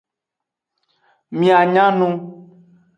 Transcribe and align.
Mia 1.37 1.59
nya 1.73 1.85
nu. 1.97 2.07